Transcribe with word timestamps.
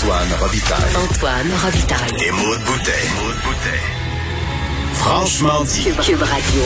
Antoine 0.00 0.28
Robitaille. 0.40 0.96
Antoine 0.96 1.50
Robitaille. 1.64 2.24
Et 2.24 2.30
Maude 2.30 2.60
Boutet. 2.60 3.08
Franchement 4.92 5.64
dit. 5.64 5.82
Cube, 5.84 6.00
Cube 6.00 6.22
Radio. 6.22 6.62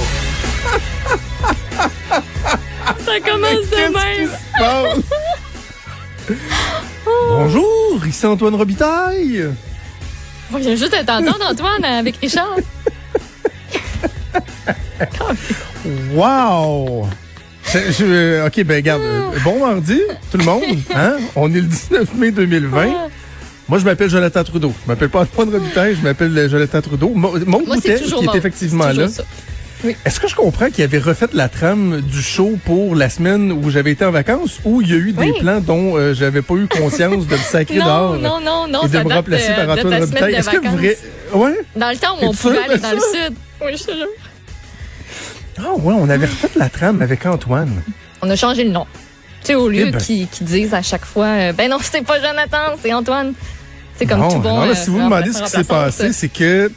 Ça 3.07 3.21
commence 3.25 3.71
de 3.71 3.89
même. 3.95 4.31
Bonjour, 7.31 8.07
ici 8.07 8.27
Antoine 8.27 8.55
Robitaille. 8.55 9.47
On 10.53 10.59
vient 10.59 10.77
juste 10.77 10.93
de 10.99 10.99
t'entendre, 11.05 11.47
Antoine, 11.51 11.85
avec 11.85 12.17
Richard. 12.19 12.57
Wow! 16.13 17.09
Je- 17.73 17.93
je- 17.93 18.47
ok, 18.47 18.63
ben 18.65 18.77
regarde, 18.77 19.01
euh, 19.03 19.31
bon 19.43 19.59
mardi, 19.67 19.99
tout 20.31 20.37
le 20.37 20.45
monde. 20.45 20.63
Hein? 20.95 21.17
On 21.35 21.49
est 21.51 21.61
le 21.61 21.63
19 21.63 22.15
mai 22.15 22.31
2020. 22.31 23.09
Moi, 23.73 23.79
je 23.79 23.87
m'appelle 23.87 24.11
Jonathan 24.11 24.45
Trudeau. 24.45 24.71
Je 24.85 24.87
m'appelle 24.87 25.09
pas 25.09 25.21
Antoine 25.23 25.49
Robitaille, 25.49 25.97
je 25.99 26.03
m'appelle 26.03 26.37
euh, 26.37 26.47
Jonathan 26.47 26.83
Trudeau. 26.83 27.09
Mon 27.15 27.33
mon 27.47 27.61
toujours 27.61 28.21
qui 28.21 28.27
est 28.27 28.37
effectivement 28.37 28.89
là. 28.89 29.09
ça. 29.09 29.23
Est-ce 30.05 30.21
que 30.21 30.29
je 30.29 30.35
comprends 30.35 30.69
qu'il 30.69 30.85
avait 30.85 30.99
refait 30.99 31.29
la 31.33 31.49
trame 31.49 32.03
du 32.03 32.21
show 32.21 32.59
pour 32.67 32.95
la 32.95 33.09
semaine 33.09 33.51
où 33.51 33.71
j'avais 33.71 33.93
été 33.93 34.05
en 34.05 34.11
vacances 34.11 34.59
ou 34.67 34.83
il 34.83 34.91
y 34.91 34.93
a 34.93 34.97
eu 34.97 35.13
des 35.13 35.31
Oui. 35.31 35.33
plans 35.41 35.61
dont 35.61 35.97
euh, 35.97 36.13
j'avais 36.13 36.43
pas 36.43 36.53
eu 36.57 36.67
conscience 36.67 37.27
de 37.27 37.33
me 37.33 37.39
sacrer 37.41 37.79
Non, 37.79 37.85
dehors 37.87 38.17
non, 38.19 38.41
non, 38.43 38.69
non, 38.69 38.83
et 38.85 38.89
de 38.89 38.93
ça 38.93 39.05
me 39.05 39.11
remplacer 39.15 39.49
de- 39.49 39.55
par 39.55 39.65
de 39.65 39.81
Antoine 39.81 39.93
ta 39.95 39.99
Robitaille? 40.01 40.35
Est-ce 40.35 40.51
que 40.51 40.57
vacances. 40.57 40.75
vrai... 40.75 40.99
Ouais? 41.33 41.61
Dans 41.75 41.89
le 41.91 41.97
temps 41.97 42.17
où 42.21 42.27
on 42.27 42.35
pouvait 42.35 42.59
aller 42.59 42.77
dans 42.79 42.91
le 42.91 42.99
sud. 42.99 43.35
Oui, 43.65 43.71
je 43.73 43.85
te 43.85 43.93
jure. 43.93 44.07
Ah 45.57 45.73
ouais, 45.79 45.95
on 45.97 46.11
avait 46.11 46.27
refait 46.27 46.51
la 46.57 46.69
trame 46.69 47.01
avec 47.01 47.25
Antoine. 47.25 47.83
On 48.21 48.29
a 48.29 48.37
changé 48.37 48.65
le 48.65 48.71
nom. 48.71 48.85
Tu 49.41 49.47
sais, 49.47 49.55
au 49.55 49.71
Eh 49.71 49.77
lieu 49.87 49.91
ben. 49.93 49.99
qu'ils 49.99 50.29
disent 50.43 50.75
à 50.75 50.83
chaque 50.83 51.07
fois, 51.07 51.25
euh, 51.25 51.53
ben 51.55 51.71
non, 51.71 51.79
c'est 51.83 52.05
pas 52.05 52.21
Jonathan, 52.21 52.77
c'est 52.83 52.93
Antoine. 52.93 53.33
C'est 54.03 54.09
comme 54.09 54.21
Non, 54.21 54.29
tout 54.31 54.39
bon. 54.41 54.49
alors 54.55 54.65
là, 54.67 54.71
euh, 54.73 54.75
si 54.75 54.91
vous 54.91 54.99
me 54.99 55.05
demandez 55.05 55.33
ce 55.33 55.43
qui 55.43 55.51
s'est 55.51 55.65
passé, 55.65 56.13
c'est 56.13 56.29
que 56.29 56.71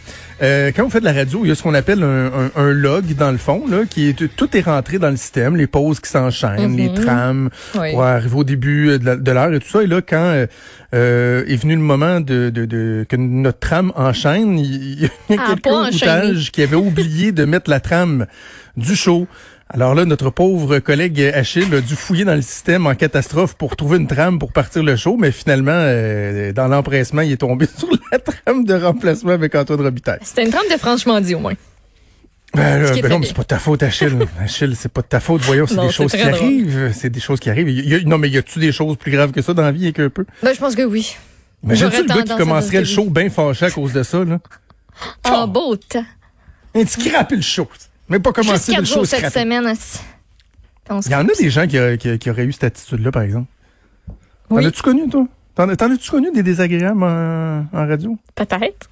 euh, 0.44 0.72
quand 0.76 0.84
vous 0.84 0.90
faites 0.90 1.02
de 1.02 1.06
la 1.08 1.14
radio, 1.14 1.40
il 1.44 1.48
y 1.48 1.52
a 1.52 1.56
ce 1.56 1.64
qu'on 1.64 1.74
appelle 1.74 2.04
un, 2.04 2.26
un- 2.28 2.52
un 2.56 2.72
log 2.72 3.06
dans 3.16 3.32
le 3.32 3.38
fond, 3.38 3.64
là, 3.70 3.86
qui 3.90 4.10
est 4.10 4.36
tout 4.36 4.56
est 4.58 4.62
rentré 4.62 5.00
dans 5.00 5.10
le 5.10 5.16
système, 5.16 5.56
les 5.56 5.66
pauses 5.68 6.00
qui 6.02 6.10
s'enchaînent, 6.10 6.76
les 6.76 6.94
trams, 6.94 7.50
Oui. 7.80 7.92
pour 7.94 8.04
arriver 8.04 8.36
au 8.36 8.44
début 8.44 8.90
euh, 8.92 8.98
de 9.00 9.32
l'heure 9.32 9.54
et 9.54 9.60
tout 9.60 9.70
ça. 9.70 9.82
Et 9.82 9.88
là, 9.88 10.02
quand 10.02 10.18
euh, 10.18 10.46
euh, 10.94 11.44
est 11.48 11.56
venu 11.56 11.76
le 11.76 11.82
moment 11.82 12.20
de, 12.20 12.50
de, 12.50 12.66
de- 12.66 13.06
que 13.10 13.16
notre 13.16 13.60
trame 13.60 13.92
enchaîne, 13.96 14.60
il, 14.60 15.02
y 15.04 15.06
a 15.06 15.10
Ah, 15.38 15.56
quelqu'un 15.64 16.34
qui 16.52 16.62
avait 16.62 16.76
oublié 16.76 17.32
de 17.32 17.46
mettre 17.46 17.70
la 17.70 17.80
trame 17.80 18.26
du 18.78 18.96
show. 18.96 19.28
Alors 19.70 19.96
là, 19.96 20.06
notre 20.06 20.30
pauvre 20.30 20.78
collègue 20.80 21.20
Achille 21.34 21.74
a 21.74 21.82
dû 21.82 21.96
fouiller 21.96 22.24
dans 22.24 22.36
le 22.36 22.44
système 22.44 22.86
en 22.86 22.94
catastrophe 22.94 23.56
pour 23.56 23.76
trouver 23.76 23.98
une 23.98 24.08
trame 24.08 24.38
pour 24.38 24.52
partir 24.52 24.84
le 24.84 24.96
show, 24.96 25.18
mais 25.18 25.32
finalement, 25.32 25.72
euh, 25.74 26.54
dans 26.54 26.68
l'empressement, 26.68 27.22
il 27.24 27.32
est 27.32 27.38
tombé 27.38 27.66
sur 27.78 27.90
la 28.12 28.20
trame 28.20 28.64
de 28.64 28.76
remplacement 28.76 29.32
avec 29.32 29.56
Antoine 29.56 29.82
Robitaille. 29.82 30.20
C'était 30.22 30.44
une 30.46 30.52
trame 30.52 30.68
de 30.72 30.78
franchement 30.78 31.20
dit, 31.20 31.34
au 31.34 31.40
moins. 31.40 31.54
Ben, 32.54 32.84
là, 32.84 32.92
qui 32.92 33.00
est 33.00 33.02
ben 33.02 33.10
non, 33.10 33.20
mais 33.20 33.26
c'est 33.26 33.36
pas 33.36 33.42
de 33.42 33.48
ta 33.48 33.60
faute, 33.60 33.82
Achille. 33.84 34.16
Achille, 34.40 34.76
c'est 34.78 34.92
pas 34.92 35.02
de 35.02 35.08
ta 35.08 35.20
faute. 35.20 35.42
Voyons, 35.42 35.66
c'est 35.68 35.82
des 35.82 35.92
choses 35.92 36.12
qui 36.12 36.20
drôle. 36.20 36.34
arrivent. 36.34 36.92
C'est 36.94 37.10
des 37.10 37.20
choses 37.20 37.40
qui 37.40 37.50
arrivent. 37.50 37.70
Il 37.70 37.90
y 37.90 37.96
a- 37.96 38.00
non, 38.04 38.18
mais 38.20 38.30
y 38.30 38.38
a-tu 38.38 38.60
des 38.60 38.72
choses 38.72 38.98
plus 38.98 39.12
graves 39.12 39.32
que 39.32 39.42
ça 39.42 39.54
dans 39.54 39.64
la 39.64 39.72
vie 39.72 39.88
et 39.88 39.94
qu'un 39.94 40.10
peu? 40.10 40.26
Ben, 40.44 40.54
je 40.54 40.60
pense 40.60 40.76
que 40.76 40.84
oui. 40.84 41.16
Imagine-tu 41.64 41.92
J'aurais 41.92 42.04
le 42.04 42.24
gars 42.24 42.34
qui 42.34 42.38
commencerait 42.38 42.80
le 42.80 42.86
show 42.86 43.10
bien 43.10 43.30
fâché 43.30 43.66
à 43.66 43.72
cause 43.72 43.92
de 43.94 44.04
ça, 44.04 44.24
là? 44.24 44.38
En 45.26 45.48
beau 45.48 45.76
temps. 45.76 46.06
Un 46.76 46.84
petit 46.84 47.12
le 47.32 47.42
show. 47.42 47.68
Mais 48.10 48.20
pas 48.20 48.32
Juste 48.36 48.48
commencer 48.48 48.72
le 48.72 48.78
quatre 48.78 48.88
show 48.88 48.94
jours 48.96 49.06
cette 49.08 49.20
scraper. 49.20 49.40
semaine. 49.42 49.76
se- 49.76 50.00
Il 51.08 51.12
y 51.12 51.16
en 51.16 51.28
a 51.28 51.34
des 51.34 51.50
gens 51.50 51.68
qui, 51.68 51.78
a- 51.78 51.98
qui, 51.98 52.18
qui 52.20 52.30
auraient 52.30 52.46
eu 52.46 52.52
cette 52.52 52.66
attitude-là, 52.66 53.12
par 53.12 53.24
exemple. 53.24 53.48
Oui. 54.50 54.62
T'en 54.64 54.68
as-tu 54.70 54.82
connu, 54.84 55.10
toi? 55.10 55.28
T'en, 55.56 55.76
t'en 55.76 55.92
as-tu 55.92 56.12
connu 56.12 56.32
des 56.32 56.44
désagréables 56.44 57.04
en, 57.04 57.66
en 57.74 57.88
radio? 57.88 58.18
Peut-être. 58.36 58.90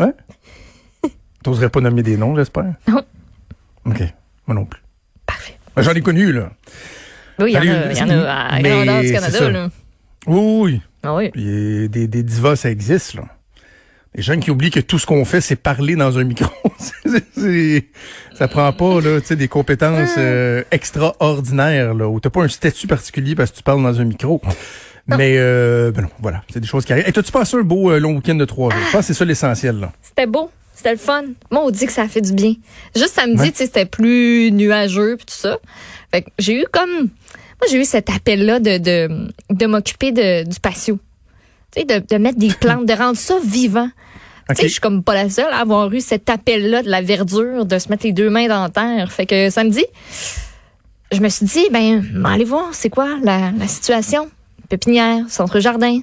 Ouais? 0.00 0.12
T'oserais 1.44 1.68
pas 1.70 1.80
nommer 1.80 2.02
des 2.02 2.16
noms, 2.16 2.34
j'espère? 2.34 2.74
Non. 2.88 3.02
OK. 3.84 4.00
Moi 4.46 4.54
non 4.54 4.64
plus. 4.64 4.82
Parfait. 5.26 5.56
Ben, 5.76 5.82
J'en 5.82 5.92
ai 5.92 6.00
connu, 6.00 6.32
là. 6.32 6.50
Oui, 7.38 7.50
il 7.50 7.54
y 7.54 7.56
en 7.56 7.60
Salut, 7.60 7.70
a, 7.70 7.92
il 7.92 7.98
y 7.98 8.02
en 8.02 8.10
a 8.10 8.30
à 8.32 8.60
mais 8.60 8.70
grandeur 8.70 9.00
du 9.00 9.06
c'est 9.08 9.14
Canada, 9.14 9.38
ça. 9.38 9.50
là. 9.50 9.68
Oui, 10.26 10.60
oui. 10.72 10.82
Ah 11.04 11.14
oui. 11.14 11.30
Puis 11.30 11.44
euh, 11.46 11.88
des, 11.88 12.08
des 12.08 12.22
divas, 12.24 12.56
ça 12.56 12.68
existe, 12.70 13.14
là. 13.14 13.22
Des 14.18 14.22
gens 14.24 14.36
qui 14.40 14.50
oublient 14.50 14.72
que 14.72 14.80
tout 14.80 14.98
ce 14.98 15.06
qu'on 15.06 15.24
fait, 15.24 15.40
c'est 15.40 15.54
parler 15.54 15.94
dans 15.94 16.18
un 16.18 16.24
micro. 16.24 16.50
C'est- 16.78 17.24
c'est- 17.36 17.84
ça 18.36 18.48
prend 18.48 18.72
pas, 18.72 19.00
là, 19.00 19.20
des 19.20 19.46
compétences 19.46 20.10
euh, 20.18 20.64
extraordinaires, 20.72 21.94
là, 21.94 22.08
où 22.08 22.18
t'as 22.18 22.28
pas 22.30 22.42
un 22.42 22.48
statut 22.48 22.88
particulier 22.88 23.36
parce 23.36 23.52
que 23.52 23.58
tu 23.58 23.62
parles 23.62 23.80
dans 23.80 24.00
un 24.00 24.04
micro. 24.04 24.42
Mais, 25.06 25.36
euh, 25.38 25.92
ben 25.92 26.02
non, 26.02 26.08
voilà, 26.20 26.42
c'est 26.52 26.58
des 26.58 26.66
choses 26.66 26.84
qui 26.84 26.92
arrivent. 26.92 27.04
Et 27.08 27.12
t'as-tu 27.12 27.30
passé 27.30 27.56
un 27.58 27.62
beau 27.62 27.92
euh, 27.92 28.00
long 28.00 28.16
week-end 28.16 28.34
de 28.34 28.44
trois 28.44 28.70
jours? 28.74 28.80
Je 28.88 28.90
pense 28.90 29.00
que 29.02 29.06
c'est 29.06 29.14
ça 29.14 29.24
l'essentiel, 29.24 29.78
là. 29.78 29.92
C'était 30.02 30.26
beau. 30.26 30.50
C'était 30.74 30.90
le 30.92 30.98
fun. 30.98 31.22
Moi, 31.52 31.62
on 31.64 31.70
dit 31.70 31.86
que 31.86 31.92
ça 31.92 32.02
a 32.02 32.08
fait 32.08 32.20
du 32.20 32.32
bien. 32.32 32.54
Juste 32.96 33.14
samedi, 33.14 33.40
Ouais. 33.40 33.50
tu 33.52 33.58
sais, 33.58 33.66
c'était 33.66 33.86
plus 33.86 34.50
nuageux 34.50 35.14
puis 35.16 35.26
tout 35.26 35.34
ça. 35.34 35.58
Fait 36.12 36.22
que 36.22 36.30
j'ai 36.40 36.60
eu 36.60 36.64
comme... 36.72 36.90
Moi, 36.90 37.68
j'ai 37.70 37.80
eu 37.80 37.84
cet 37.84 38.10
appel-là 38.10 38.58
de, 38.58 38.78
de, 38.78 39.28
de 39.50 39.66
m'occuper 39.66 40.10
de, 40.10 40.42
du 40.42 40.58
patio. 40.58 40.98
Tu 41.74 41.80
sais, 41.82 41.86
de, 41.86 42.04
de 42.04 42.18
mettre 42.20 42.38
des 42.38 42.48
plantes, 42.60 42.86
de 42.86 42.92
rendre 42.94 43.16
ça 43.16 43.36
vivant. 43.44 43.88
OK. 44.50 44.56
Tu 44.56 44.62
sais, 44.62 44.68
je 44.68 44.72
suis 44.72 44.80
comme 44.80 45.02
pas 45.02 45.14
la 45.14 45.28
seule 45.28 45.52
à 45.52 45.58
avoir 45.60 45.92
eu 45.92 46.00
cet 46.00 46.30
appel-là 46.30 46.82
de 46.82 46.88
la 46.88 47.02
verdure, 47.02 47.66
de 47.66 47.78
se 47.78 47.88
mettre 47.90 48.06
les 48.06 48.12
deux 48.12 48.30
mains 48.30 48.48
dans 48.48 48.62
la 48.62 48.70
terre. 48.70 49.12
Fait 49.12 49.26
que 49.26 49.50
samedi, 49.50 49.84
je 51.12 51.20
me 51.20 51.28
suis 51.28 51.46
dit, 51.46 51.66
ben, 51.72 52.04
allez 52.24 52.44
voir, 52.44 52.68
c'est 52.72 52.90
quoi 52.90 53.08
la, 53.22 53.50
la 53.58 53.66
situation? 53.66 54.28
Pépinière, 54.68 55.24
centre-jardin. 55.28 56.00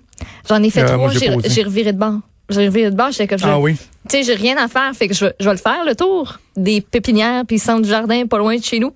J'en 0.50 0.62
ai 0.64 0.70
fait 0.72 0.82
moi, 0.98 1.10
trois, 1.14 1.42
j'ai 1.46 1.64
reviré 1.64 1.94
de 1.94 1.98
bord. 2.00 2.20
J'ai 2.50 2.68
reviré 2.68 2.90
de 2.92 2.96
bord, 2.96 3.12
j'étais 3.12 3.28
comme, 3.28 3.38
je- 3.40 3.46
Ah 3.46 3.60
oui. 3.60 3.76
tu 3.76 4.18
sais, 4.18 4.24
j'ai 4.24 4.34
rien 4.34 4.58
à 4.58 4.68
faire, 4.68 4.92
fait 4.96 5.08
que 5.08 5.14
je, 5.14 5.26
vais- 5.26 5.36
je 5.40 5.46
vais 5.46 5.52
le 5.52 5.58
faire, 5.60 5.84
le 5.86 5.96
tour 5.96 6.40
des 6.56 6.82
pépinières 6.82 7.44
puis 7.48 7.60
centre 7.60 7.88
jardin 7.88 8.26
pas 8.28 8.38
loin 8.40 8.56
de 8.58 8.64
chez 8.64 8.80
nous. 8.80 8.92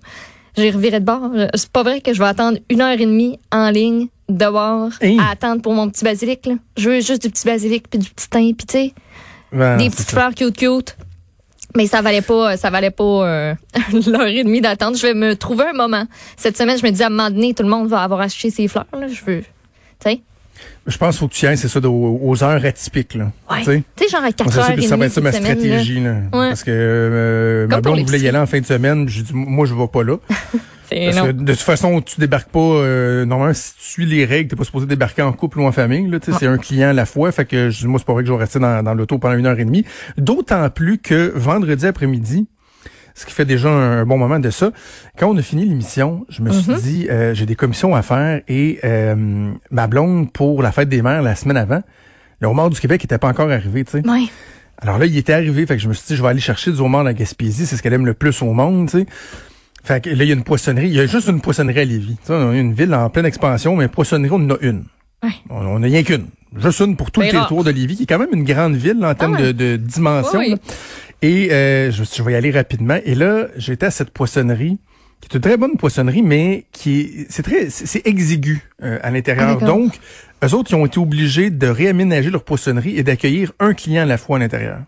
J'ai 0.57 0.71
reviré 0.71 0.99
de 0.99 1.05
bord. 1.05 1.29
C'est 1.53 1.69
pas 1.69 1.83
vrai 1.83 2.01
que 2.01 2.13
je 2.13 2.19
vais 2.19 2.27
attendre 2.27 2.57
une 2.69 2.81
heure 2.81 2.99
et 2.99 3.05
demie 3.05 3.39
en 3.51 3.69
ligne 3.69 4.07
dehors 4.27 4.89
Hey. 5.01 5.19
à 5.19 5.29
attendre 5.31 5.61
pour 5.61 5.73
mon 5.73 5.89
petit 5.89 6.03
basilic. 6.03 6.45
Là. 6.47 6.55
Je 6.77 6.89
veux 6.89 7.01
juste 7.01 7.21
du 7.21 7.29
petit 7.29 7.45
basilic 7.45 7.87
puis 7.89 7.99
du 7.99 8.09
petit 8.09 8.29
thym 8.29 8.55
puis 8.55 8.65
tu 8.67 8.73
sais, 8.73 8.93
Ben, 9.51 9.77
des 9.77 9.89
petites 9.89 10.11
fleurs 10.11 10.33
cute 10.33 10.57
cute. 10.57 10.97
Mais 11.75 11.85
ça 11.85 12.01
valait 12.01 12.21
pas, 12.21 12.57
ça 12.57 12.69
valait 12.69 12.89
pas 12.89 13.03
euh, 13.03 13.53
l'heure 14.07 14.27
et 14.27 14.43
demie 14.43 14.61
d'attente. 14.61 14.97
Je 14.97 15.03
vais 15.03 15.13
me 15.13 15.35
trouver 15.35 15.65
un 15.65 15.73
moment. 15.73 16.05
Cette 16.35 16.57
semaine, 16.57 16.77
je 16.77 16.85
me 16.85 16.91
dis 16.91 17.03
à 17.03 17.07
un 17.07 17.09
moment 17.09 17.29
donné, 17.29 17.53
tout 17.53 17.63
le 17.63 17.69
monde 17.69 17.87
va 17.87 18.01
avoir 18.01 18.21
acheté 18.21 18.49
ses 18.49 18.67
fleurs. 18.67 18.87
Là. 18.93 19.07
Je 19.07 19.23
veux, 19.23 19.41
tu 19.41 19.47
sais, 19.99 20.21
Je 20.87 20.97
pense 20.97 21.15
qu'il 21.15 21.19
faut 21.19 21.27
que 21.27 21.33
tu 21.33 21.45
ailles, 21.45 21.57
c'est 21.57 21.67
ça, 21.67 21.79
aux, 21.87 22.19
aux 22.23 22.43
heures 22.43 22.63
atypiques, 22.65 23.13
là. 23.15 23.31
ouais. 23.51 23.59
Tu 23.59 23.65
sais? 23.65 24.09
Genre 24.11 24.23
à 24.23 24.31
4 24.31 24.43
Moi, 24.45 24.51
ça, 24.53 24.59
heures 24.59 24.65
c'est- 24.77 24.83
et 24.83 24.87
ça 24.87 24.97
va 24.97 25.05
être 25.05 25.11
ça 25.11 25.21
ma 25.21 25.31
là. 25.31 25.37
stratégie, 25.39 25.99
là. 25.99 26.15
Parce 26.31 26.63
que 26.63 26.71
euh, 26.73 27.67
ma 27.67 27.81
blonde 27.81 27.99
voulait 28.01 28.19
y 28.19 28.27
aller 28.27 28.37
en 28.39 28.45
fin 28.47 28.59
de 28.59 28.65
semaine. 28.65 29.07
J'ai 29.07 29.21
dit, 29.21 29.31
moi, 29.33 29.65
je 29.65 29.73
vais 29.75 29.87
pas 29.87 30.03
là. 30.03 30.17
Parce 30.89 31.21
que 31.21 31.31
de 31.33 31.51
toute 31.51 31.61
façon, 31.61 32.01
tu 32.01 32.19
débarques 32.19 32.49
pas. 32.49 32.59
Euh, 32.59 33.23
normalement, 33.23 33.53
si 33.53 33.75
tu 33.75 33.83
suis 33.83 34.05
les 34.07 34.25
règles, 34.25 34.49
t'es 34.49 34.55
pas 34.55 34.63
supposé 34.63 34.87
débarquer 34.87 35.21
en 35.21 35.31
couple 35.33 35.59
ou 35.59 35.65
en 35.67 35.71
famille. 35.71 36.09
Là, 36.09 36.17
c'est 36.19 36.47
un 36.47 36.57
client 36.57 36.89
à 36.89 36.93
la 36.93 37.05
fois. 37.05 37.31
Fait 37.31 37.45
que 37.45 37.69
moi, 37.85 37.99
c'est 37.99 38.05
pas 38.07 38.13
vrai 38.13 38.23
que 38.23 38.27
je 38.29 38.33
vais 38.33 38.39
rester 38.39 38.57
dans, 38.57 38.81
dans 38.81 38.95
l'auto 38.95 39.19
pendant 39.19 39.35
une 39.35 39.45
heure 39.45 39.59
et 39.59 39.65
demie. 39.65 39.85
D'autant 40.17 40.67
plus 40.71 40.97
que 40.97 41.31
vendredi 41.35 41.85
après-midi, 41.85 42.47
ce 43.15 43.25
qui 43.25 43.33
fait 43.33 43.45
déjà 43.45 43.69
un, 43.69 44.05
bon 44.05 44.17
moment 44.17 44.39
de 44.39 44.49
ça. 44.49 44.71
Quand 45.17 45.29
on 45.29 45.37
a 45.37 45.41
fini 45.41 45.65
l'émission, 45.65 46.25
je 46.29 46.41
me 46.41 46.51
suis 46.51 46.73
dit, 46.75 47.07
euh, 47.09 47.33
j'ai 47.33 47.45
des 47.45 47.55
commissions 47.55 47.95
à 47.95 48.01
faire 48.01 48.41
et 48.47 48.79
euh, 48.83 49.51
ma 49.71 49.87
blonde 49.87 50.31
pour 50.31 50.61
la 50.61 50.71
fête 50.71 50.89
des 50.89 51.01
mères 51.01 51.21
la 51.21 51.35
semaine 51.35 51.57
avant, 51.57 51.81
le 52.39 52.47
homard 52.47 52.69
du 52.69 52.79
Québec 52.79 53.03
était 53.03 53.17
pas 53.17 53.27
encore 53.27 53.51
arrivé, 53.51 53.83
tu 53.83 53.91
sais. 53.91 54.09
Ouais. 54.09 54.25
Alors 54.81 54.97
là, 54.97 55.05
il 55.05 55.17
était 55.17 55.33
arrivé, 55.33 55.65
fait 55.65 55.75
que 55.75 55.81
je 55.81 55.89
me 55.89 55.93
suis 55.93 56.07
dit, 56.07 56.15
je 56.15 56.21
vais 56.21 56.29
aller 56.29 56.39
chercher 56.39 56.71
du 56.71 56.79
homard 56.79 57.03
la 57.03 57.13
Gaspésie, 57.13 57.65
c'est 57.65 57.75
ce 57.75 57.81
qu'elle 57.81 57.93
aime 57.93 58.05
le 58.05 58.13
plus 58.13 58.41
au 58.41 58.53
monde, 58.53 58.89
tu 58.89 58.99
sais. 58.99 59.05
Fait 59.83 60.01
que 60.03 60.09
là, 60.09 60.23
il 60.23 60.27
y 60.27 60.31
a 60.31 60.35
une 60.35 60.43
poissonnerie, 60.43 60.87
il 60.87 60.95
y 60.95 60.99
a 60.99 61.05
juste 61.05 61.27
une 61.27 61.41
poissonnerie 61.41 61.79
à 61.79 61.85
Lévis. 61.85 62.17
Tu 62.17 62.27
sais, 62.27 62.33
on 62.33 62.51
a 62.51 62.55
une 62.55 62.73
ville 62.73 62.93
en 62.93 63.09
pleine 63.09 63.25
expansion, 63.25 63.75
mais 63.75 63.85
une 63.85 63.89
poissonnerie, 63.89 64.31
on 64.31 64.45
en 64.45 64.51
a 64.51 64.57
une. 64.61 64.85
Ouais. 65.23 65.31
On 65.49 65.65
on 65.65 65.83
a 65.83 65.85
rien 65.85 66.03
qu'une. 66.03 66.27
juste 66.57 66.79
une 66.79 66.95
pour 66.95 67.11
tout 67.11 67.19
le 67.19 67.27
Mais 67.27 67.31
rare. 67.31 67.47
territoire 67.47 67.63
de 67.63 67.71
Lévis, 67.71 67.97
qui 67.97 68.03
est 68.03 68.05
quand 68.05 68.19
même 68.19 68.29
une 68.33 68.43
grande 68.43 68.75
ville 68.75 68.99
là, 68.99 69.09
en 69.09 69.15
termes 69.15 69.35
ouais. 69.35 69.51
de, 69.51 69.51
de 69.51 69.75
dimension. 69.77 70.39
Oui, 70.39 70.45
oui. 70.47 70.51
là. 70.51 70.73
Et 71.21 71.51
euh, 71.51 71.91
je, 71.91 72.03
je 72.03 72.23
vais 72.23 72.33
y 72.33 72.35
aller 72.35 72.51
rapidement. 72.51 72.97
Et 73.03 73.15
là, 73.15 73.47
j'étais 73.57 73.87
à 73.87 73.91
cette 73.91 74.11
poissonnerie, 74.11 74.79
qui 75.21 75.27
est 75.29 75.35
une 75.35 75.41
très 75.41 75.57
bonne 75.57 75.75
poissonnerie, 75.77 76.21
mais 76.21 76.65
qui 76.71 77.01
est, 77.01 77.25
c'est 77.29 77.43
très, 77.43 77.69
c'est 77.69 78.05
exigu 78.07 78.61
euh, 78.83 78.99
à 79.03 79.11
l'intérieur. 79.11 79.57
Ah. 79.61 79.65
Donc, 79.65 79.99
eux 80.43 80.53
autres, 80.53 80.71
ils 80.71 80.75
ont 80.75 80.85
été 80.85 80.97
obligés 80.99 81.49
de 81.49 81.67
réaménager 81.67 82.29
leur 82.29 82.43
poissonnerie 82.43 82.97
et 82.97 83.03
d'accueillir 83.03 83.51
un 83.59 83.73
client 83.73 84.03
à 84.03 84.05
la 84.05 84.17
fois 84.17 84.37
à 84.37 84.39
l'intérieur. 84.39 84.79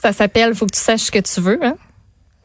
Ça 0.00 0.12
s'appelle 0.12 0.54
Faut 0.54 0.66
que 0.66 0.74
tu 0.76 0.80
saches 0.80 1.00
ce 1.02 1.10
que 1.10 1.18
tu 1.18 1.40
veux. 1.40 1.58
Hein? 1.64 1.76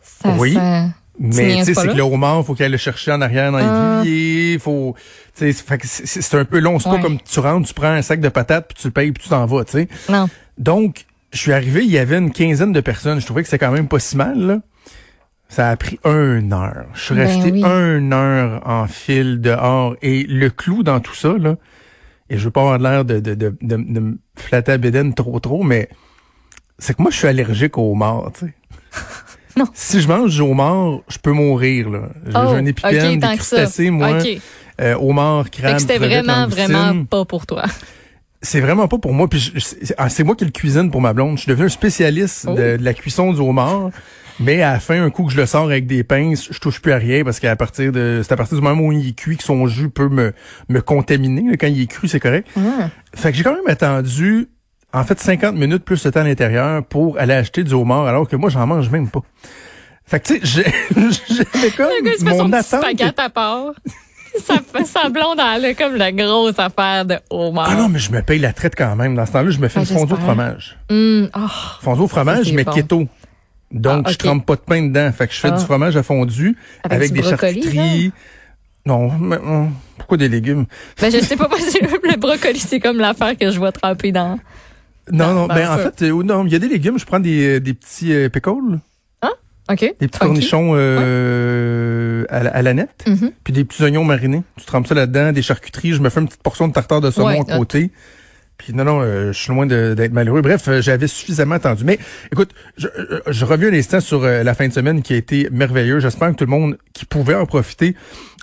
Ça, 0.02 0.36
Oui. 0.40 0.54
ça- 0.56 0.88
Mais 1.19 1.46
niaises 1.46 1.68
tu 1.68 1.74
sais, 1.76 1.80
c'est 1.81 1.86
là? 1.88 1.94
que 1.94 1.98
le 1.98 2.04
homard, 2.04 2.44
faut 2.44 2.56
qu'il 2.56 2.66
aille 2.66 2.72
le 2.72 2.78
chercher 2.78 3.12
en 3.12 3.22
arrière 3.22 3.52
dans 3.52 3.60
Ah. 3.62 4.02
l'évier, 4.04 4.58
faut, 4.58 4.96
tu 5.38 5.54
sais, 5.54 5.78
c'est 5.84 6.22
c'est 6.24 6.38
un 6.38 6.46
peu 6.46 6.58
long. 6.58 6.80
C'est 6.80 6.90
Ouais. 6.90 6.96
pas 6.96 7.02
comme 7.04 7.19
tu 7.22 7.40
rentres, 7.40 7.68
tu 7.68 7.74
prends 7.76 7.92
un 7.92 8.02
sac 8.02 8.19
de 8.19 8.30
patates, 8.30 8.69
puis 8.69 8.78
tu 8.81 8.88
le 8.88 8.92
payes, 8.94 9.12
puis 9.12 9.22
tu 9.22 9.30
t'en 9.30 9.46
vas, 9.46 9.64
tu 9.64 9.74
sais. 9.74 9.88
Non. 10.10 10.28
Donc, 10.58 11.06
je 11.33 11.38
suis 11.39 11.51
arrivé, 11.51 11.83
il 11.83 11.91
y 11.91 11.97
avait 11.97 12.18
une 12.18 12.31
quinzaine 12.31 12.71
de 12.71 12.80
personnes. 12.81 13.19
Je 13.19 13.25
trouvais 13.25 13.41
que 13.44 13.50
c'était 13.50 13.63
quand 13.65 13.71
même 13.71 13.88
pas 13.88 14.00
si 14.00 14.15
mal, 14.15 14.39
là. 14.39 14.59
Ça 15.50 15.69
a 15.69 15.75
pris 15.77 16.00
une 16.06 16.53
heure. 16.53 16.85
Je 16.95 17.01
suis 17.01 17.15
Ben 17.15 17.27
resté 17.27 17.51
oui. 17.51 17.63
une 17.63 18.13
heure 18.13 18.62
en 18.65 18.88
file 18.88 19.39
dehors. 19.41 19.95
Et 20.01 20.24
le 20.24 20.50
clou 20.50 20.81
dans 20.83 21.00
tout 21.00 21.13
ça, 21.13 21.33
là, 21.38 21.57
et 22.30 22.38
je 22.38 22.45
veux 22.45 22.51
pas 22.51 22.62
avoir 22.62 22.77
l'air 22.80 23.06
de, 23.06 23.19
de, 23.19 23.35
de, 23.35 23.56
de, 23.62 23.75
de 23.77 24.00
me 24.00 24.18
flatter 24.35 24.71
à 24.71 24.77
bédaine 24.77 25.13
trop 25.13 25.39
trop, 25.39 25.62
mais 25.62 25.89
c'est 26.80 26.95
que 26.95 27.01
moi, 27.03 27.12
je 27.12 27.18
suis 27.18 27.27
allergique 27.27 27.77
au 27.77 27.91
homard, 27.91 28.31
tu 28.38 28.45
sais. 28.47 28.53
Non. 29.56 29.65
Si 29.75 30.01
je 30.01 30.07
mange 30.07 30.33
du 30.33 30.41
homard, 30.41 31.01
je 31.07 31.19
peux 31.19 31.31
mourir, 31.31 31.88
là. 31.91 32.09
J'ai 32.25 32.31
Oh, 32.33 32.38
un 32.39 32.65
épipène, 32.65 33.18
ok, 33.18 33.19
tant 33.21 33.30
des 33.31 33.38
crustacés, 33.38 33.91
moi. 33.91 34.18
OK. 34.18 34.27
Euh, 34.81 34.95
homard, 35.00 35.51
crabe, 35.51 35.77
c'était 35.77 36.00
vraiment, 36.00 36.47
vraiment 36.47 37.06
pas 37.06 37.24
pour 37.25 37.45
toi. 37.45 37.65
C'est 38.44 38.60
vraiment 38.60 38.88
pas 38.88 38.98
pour 39.00 39.13
moi. 39.13 39.28
Puis 39.28 39.54
c'est 39.57 39.95
ah, 39.98 40.10
c'est 40.10 40.24
moi 40.24 40.36
qui 40.36 40.45
le 40.45 40.51
cuisine 40.51 40.92
pour 40.92 41.01
ma 41.01 41.13
blonde. 41.13 41.38
Je 41.38 41.44
suis 41.44 41.50
devenu 41.50 41.66
un 41.66 41.69
spécialiste 41.69 42.45
Oh. 42.48 42.54
de, 42.54 42.78
de 42.78 42.84
la 42.84 42.94
cuisson 42.94 43.34
du 43.34 43.40
homard. 43.40 43.90
Mais 44.40 44.62
à 44.62 44.74
la 44.74 44.80
fin, 44.80 45.01
un 45.04 45.10
coup 45.12 45.25
que 45.25 45.31
je 45.31 45.38
le 45.38 45.45
sors 45.45 45.66
avec 45.66 45.86
des 45.88 46.04
pinces, 46.04 46.48
je 46.51 46.60
touche 46.60 46.81
plus 46.81 46.92
à 46.92 46.98
rien 46.98 47.24
parce 47.24 47.40
qu'à 47.40 47.56
partir 47.56 47.92
de, 47.92 48.22
c'est 48.24 48.31
à 48.34 48.36
partir 48.36 48.57
du 48.57 48.63
moment 48.63 48.81
où 48.81 48.92
il 48.92 49.10
est 49.10 49.13
cuit 49.13 49.38
que 49.38 49.44
son 49.44 49.66
jus 49.68 49.90
peut 49.90 50.10
me, 50.10 50.34
me 50.69 50.81
contaminer. 50.81 51.51
là. 51.51 51.57
Quand 51.57 51.68
il 51.68 51.81
est 51.81 51.88
cru, 51.88 52.07
c'est 52.07 52.19
correct. 52.19 52.48
Ah. 52.57 52.90
Fait 53.16 53.31
que 53.31 53.38
j'ai 53.38 53.44
quand 53.44 53.54
même 53.54 53.68
attendu, 53.68 54.50
en 54.92 55.04
fait, 55.04 55.19
50 55.19 55.56
minutes 55.56 55.86
plus 55.86 56.04
de 56.04 56.10
temps 56.10 56.22
à 56.22 56.24
l'intérieur 56.24 56.84
pour 56.84 57.18
aller 57.19 57.34
acheter 57.36 57.63
du 57.63 57.74
homard 57.74 58.07
alors 58.07 58.28
que 58.28 58.36
moi, 58.36 58.50
j'en 58.50 58.66
mange 58.68 58.90
même 58.90 59.07
pas. 59.07 59.22
Fait 60.06 60.19
que 60.19 60.34
tu 60.34 60.40
sais, 60.45 60.63
j'ai- 60.63 60.95
j'avais 61.30 61.69
comme 61.78 61.88
Le 62.04 62.30
mon 62.31 62.51
attente. 62.54 62.84
à 63.19 63.30
part. 63.30 63.72
Sa, 64.45 64.56
sa 64.85 65.09
blonde, 65.09 65.39
elle 65.39 65.65
a 65.65 65.74
comme 65.75 65.95
la 65.95 66.12
grosse 66.12 66.57
affaire 66.57 67.06
de 67.06 67.18
homard. 67.30 67.68
Ah 67.69 67.75
non, 67.75 67.88
mais 67.89 68.00
je 68.00 68.12
me 68.12 68.21
paye 68.21 68.39
la 68.39 68.51
traite 68.53 68.74
quand 68.75 68.95
même. 68.95 69.15
Dans 69.15 69.25
ce 69.25 69.31
temps-là, 69.33 69.51
je 69.51 69.59
me 69.59 69.68
fais 69.68 69.80
Ah, 69.80 69.83
une 69.89 69.97
fondue 69.97 70.13
au 70.13 70.18
fromage. 70.18 70.77
Hum, 70.89 71.30
oh. 71.35 71.39
Fondue 71.81 72.01
au 72.01 72.07
fromage, 72.07 72.51
mais 72.51 72.63
bon. 72.63 72.71
keto. 72.71 73.07
Donc, 73.71 74.06
Ah, 74.07 74.12
je 74.12 74.18
trempe 74.18 74.45
pas 74.45 74.56
de 74.56 74.62
pain 74.62 74.81
dedans. 74.83 75.12
Fait 75.12 75.27
que 75.27 75.33
je 75.33 75.39
fais 75.39 75.50
Ah. 75.50 75.57
du 75.57 75.63
fromage 75.63 75.95
à 75.97 76.03
fondu 76.03 76.57
Avec 76.83 77.12
des 77.13 77.21
brocoli, 77.21 77.62
charcuteries. 77.62 78.12
Non, 78.85 79.09
mais 79.19 79.38
hum, 79.38 79.71
pourquoi 79.97 80.18
des 80.18 80.27
légumes? 80.30 80.65
Ben, 81.00 81.12
je 81.12 81.19
sais 81.19 81.35
pas, 81.38 81.47
moi, 81.50 81.57
c'est- 81.59 81.81
le 81.81 82.18
brocoli, 82.18 82.59
c'est 82.59 82.80
comme 82.80 82.97
l'affaire 82.97 83.38
que 83.38 83.50
je 83.51 83.57
vois 83.59 83.71
tremper 83.71 84.12
dans. 84.12 84.39
Non, 85.12 85.33
non, 85.33 85.47
ben, 85.47 85.56
ben 85.56 85.69
en 85.69 85.77
ça. 85.77 85.91
fait, 85.91 86.06
euh, 86.09 86.24
non, 86.24 86.45
il 86.45 86.53
y 86.53 86.56
a 86.56 86.59
des 86.59 86.68
légumes. 86.69 86.97
Je 86.97 87.06
prends 87.06 87.19
des, 87.19 87.59
des 87.59 87.74
petits 87.74 88.13
euh, 88.13 88.30
pickles, 88.30 88.80
OK. 89.71 89.80
des 90.00 90.07
petits 90.07 90.19
cornichons 90.19 90.74
euh, 90.75 92.25
à, 92.30 92.44
la, 92.44 92.50
à 92.51 92.62
la 92.62 92.74
nette, 92.74 93.04
Mhm. 93.07 93.31
puis 93.44 93.54
des 93.54 93.63
petits 93.63 93.81
oignons 93.83 94.04
marinés. 94.04 94.44
Tu 94.57 94.65
trempes 94.65 94.88
ça 94.88 94.95
là-dedans, 94.95 95.31
des 95.31 95.42
charcuteries. 95.42 95.94
Je 95.94 96.01
me 96.01 96.10
fais 96.10 96.19
une 96.19 96.27
petite 96.27 96.44
portion 96.44 96.68
de 96.68 96.74
tartare 96.74 97.01
de 97.01 97.12
saumon 97.12 97.27
Ouais, 97.44 97.51
à 97.54 97.57
côté. 97.57 97.92
Puis 98.57 98.74
non, 98.74 98.83
non, 98.83 99.01
euh, 99.01 99.31
je 99.33 99.39
suis 99.39 99.51
loin 99.51 99.65
d'être 99.65 100.12
malheureux. 100.13 100.42
Bref, 100.42 100.68
euh, 100.68 100.81
j'avais 100.81 101.07
suffisamment 101.07 101.56
attendu. 101.56 101.83
Mais 101.86 101.98
écoute, 102.31 102.51
je, 102.77 102.88
euh, 102.88 103.19
je 103.27 103.45
reviens 103.45 103.69
un 103.69 103.74
instant 103.74 104.00
sur 104.00 104.24
euh, 104.24 104.44
la 104.44 104.54
fin 104.54 104.68
de 104.68 104.74
semaine 104.74 105.01
qui 105.01 105.13
a 105.13 105.18
été 105.18 105.50
merveilleuse. 105.51 106.04
J'espère 106.04 106.30
que 106.31 106.36
tout 106.36 106.45
le 106.45 106.51
monde 106.51 106.77
qui 106.94 107.06
pouvait 107.06 107.33
en 107.36 107.45
profiter 107.45 107.95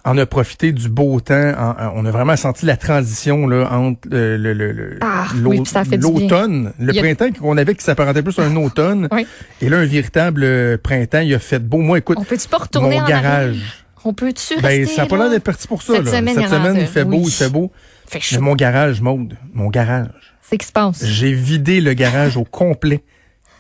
en 0.05 0.17
a 0.19 0.25
profité 0.27 0.73
du 0.73 0.89
beau 0.89 1.21
temps. 1.21 1.35
En- 1.59 1.71
en- 1.71 1.93
on 1.97 2.07
a 2.07 2.11
vraiment 2.11 2.37
senti 2.37 2.65
la 2.67 2.77
transition 2.77 3.47
là 3.47 3.71
entre 3.73 4.09
euh, 4.13 4.37
le, 4.39 4.53
le, 4.55 4.73
le- 4.73 4.99
Ah, 5.03 5.27
oui, 5.45 5.63
l'automne, 5.99 6.73
le 6.79 6.91
a- 6.99 7.03
printemps 7.03 7.33
qu'on 7.39 7.57
avait 7.57 7.75
qui 7.75 7.85
s'apparentait 7.85 8.23
plus 8.23 8.39
à 8.39 8.43
un 8.45 8.57
automne. 8.57 9.09
Oui. 9.13 9.27
Et 9.61 9.69
là, 9.69 9.79
un 9.79 9.85
véritable 9.87 10.43
euh, 10.45 10.79
printemps, 10.83 11.21
il 11.21 11.35
a 11.35 11.39
fait 11.39 11.59
beau. 11.59 11.79
Moi, 11.79 11.99
écoute, 11.99 12.17
On 12.21 12.25
peut-tu 12.25 12.49
pas 12.49 12.59
retourner 12.59 12.97
mon 12.99 13.05
en 13.05 13.09
garage. 13.09 13.49
arrière? 13.51 13.85
On 14.05 14.15
peut-tu 14.15 14.55
Ben, 14.63 14.67
rester 14.81 14.95
ça 14.97 15.03
n'a 15.03 15.09
pas 15.09 15.19
l'air 15.19 15.29
d'être 15.31 15.45
parti 15.45 15.69
pour 15.69 15.83
ça. 15.83 15.93
Cette 15.97 16.07
là. 16.07 16.11
semaine, 16.13 16.35
il 16.39 16.43
Cette 16.43 16.51
semaine, 16.51 16.87
fait 16.87 17.05
beau, 17.05 17.23
il 17.23 17.31
fait 17.31 17.51
beau. 17.51 17.71
Fait 18.07 18.21
Mais 18.33 18.39
mon 18.39 18.55
garage, 18.55 19.03
Maude, 19.03 19.37
mon 19.53 19.69
garage. 19.69 20.09
C'est 20.43 20.57
qui 20.57 20.67
se 20.67 20.73
passe? 20.73 21.05
J'ai 21.05 21.33
vidé 21.35 21.81
le 21.83 21.93
garage 21.93 22.37
au 22.39 22.45
complet. 22.45 23.05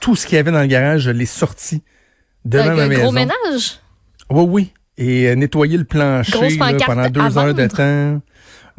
Tout 0.00 0.16
ce 0.16 0.26
qu'il 0.26 0.36
y 0.36 0.38
avait 0.38 0.50
dans 0.50 0.62
le 0.62 0.66
garage, 0.66 1.02
je 1.02 1.10
l'ai 1.10 1.26
sorti 1.26 1.82
devant 2.46 2.70
Un 2.70 2.74
ma 2.74 2.86
maison. 2.86 3.02
gros 3.02 3.12
ménage? 3.12 3.80
Oui, 4.30 4.44
oui. 4.48 4.72
Et 5.00 5.26
euh, 5.28 5.34
nettoyer 5.34 5.76
le 5.78 5.84
plancher 5.84 6.50
là, 6.56 6.72
pendant 6.86 7.08
deux 7.10 7.36
heures 7.38 7.54
de 7.54 7.66
temps. 7.66 8.20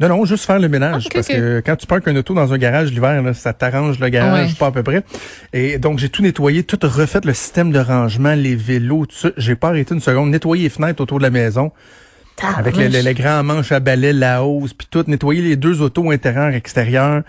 Non, 0.00 0.08
non, 0.08 0.24
juste 0.24 0.46
faire 0.46 0.58
le 0.58 0.68
ménage. 0.68 1.08
Parce 1.12 1.28
que 1.28 1.60
quand 1.64 1.76
tu 1.76 1.86
parques 1.86 2.08
un 2.08 2.16
auto 2.16 2.32
dans 2.34 2.52
un 2.52 2.58
garage 2.58 2.90
l'hiver, 2.90 3.22
ça 3.34 3.52
t'arrange 3.52 3.98
le 4.00 4.08
garage, 4.08 4.48
Ouais. 4.48 4.54
pas 4.58 4.66
à 4.68 4.70
peu 4.72 4.82
près. 4.82 5.02
Et 5.52 5.78
donc, 5.78 5.98
j'ai 5.98 6.08
tout 6.08 6.22
nettoyé, 6.22 6.64
tout 6.64 6.78
refait 6.82 7.20
le 7.24 7.34
système 7.34 7.70
de 7.70 7.78
rangement, 7.78 8.34
les 8.34 8.56
vélos, 8.56 9.06
tout 9.06 9.14
ça. 9.16 9.28
J'ai 9.36 9.54
pas 9.54 9.68
arrêté 9.68 9.94
une 9.94 10.00
seconde. 10.00 10.30
Nettoyer 10.30 10.64
les 10.64 10.68
fenêtres 10.70 11.02
autour 11.02 11.18
de 11.18 11.22
la 11.24 11.30
maison. 11.30 11.70
Avec 12.56 12.76
le, 12.76 12.88
le, 12.88 13.02
le 13.02 13.12
grand 13.12 13.44
manche 13.44 13.70
à 13.70 13.78
balai, 13.78 14.12
la 14.12 14.42
hausse, 14.42 14.72
puis 14.72 14.88
tout, 14.90 15.04
nettoyer 15.06 15.42
les 15.42 15.54
deux 15.56 15.80
autos 15.82 16.10
intérieures, 16.10 16.54
extérieures. 16.54 17.22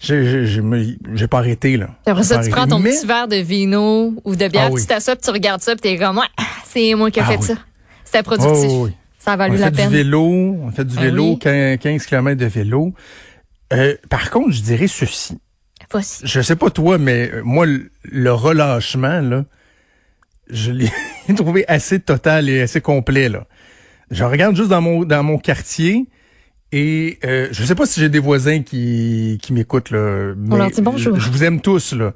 J'ai, 0.00 1.26
pas 1.28 1.38
arrêté, 1.38 1.76
là. 1.76 1.88
Après 2.06 2.22
ça, 2.22 2.42
tu 2.42 2.50
prends 2.50 2.66
ton 2.66 2.80
petit 2.80 3.06
verre 3.06 3.28
de 3.28 3.36
vino 3.36 4.14
ou 4.24 4.36
de 4.36 4.48
bière, 4.48 4.66
Ah 4.68 4.72
oui. 4.72 4.80
tu 4.80 4.86
t'assois, 4.86 5.16
tu 5.16 5.30
regardes 5.30 5.60
ça, 5.60 5.72
puis 5.72 5.80
t'es 5.82 5.96
comme, 5.98 6.18
ouais, 6.18 6.24
c'est 6.66 6.94
moi 6.94 7.10
qui 7.10 7.18
ai 7.18 7.22
Ah 7.26 7.30
fait 7.32 7.36
oui. 7.38 7.44
ça. 7.46 7.54
C'était 8.04 8.22
productif. 8.22 8.70
Oh, 8.70 8.84
oui. 8.86 8.92
Ça 9.18 9.32
a 9.32 9.34
On 9.34 9.38
valu 9.38 9.56
fait 9.56 9.60
la 9.62 9.70
du 9.70 9.76
peine. 9.76 9.90
vélo, 9.90 10.22
on 10.62 10.70
fait 10.70 10.84
du 10.84 10.94
Ah 10.98 11.02
vélo, 11.02 11.30
oui. 11.32 11.38
15, 11.38 11.78
15 11.78 12.06
km 12.06 12.38
de 12.38 12.46
vélo. 12.46 12.92
Euh, 13.72 13.96
par 14.10 14.30
contre, 14.30 14.50
je 14.52 14.60
dirais 14.62 14.86
ceci. 14.86 15.38
Voici. 15.90 16.22
Je 16.26 16.40
sais 16.40 16.56
pas 16.56 16.70
toi, 16.70 16.98
mais 16.98 17.30
euh, 17.32 17.42
moi, 17.44 17.66
le, 17.66 18.32
relâchement, 18.32 19.20
là, 19.20 19.44
je 20.50 20.72
l'ai 20.72 20.90
trouvé 21.36 21.64
assez 21.68 22.00
total 22.00 22.48
et 22.48 22.60
assez 22.62 22.80
complet, 22.80 23.28
là. 23.28 23.46
Je 24.10 24.22
regarde 24.24 24.54
juste 24.54 24.68
dans 24.68 24.82
mon, 24.82 25.04
dans 25.04 25.22
mon 25.22 25.38
quartier 25.38 26.06
et 26.72 27.18
euh, 27.24 27.48
je 27.52 27.64
sais 27.64 27.74
pas 27.74 27.86
si 27.86 28.00
j'ai 28.00 28.08
des 28.10 28.18
voisins 28.18 28.62
qui, 28.62 29.38
qui 29.40 29.52
m'écoutent, 29.54 29.90
là. 29.90 30.34
mais 30.36 30.56
leur 30.58 30.70
dit 30.70 30.82
bonjour. 30.82 31.16
Je, 31.18 31.20
je 31.24 31.30
vous 31.30 31.44
aime 31.44 31.60
tous, 31.60 31.94
là. 31.94 32.12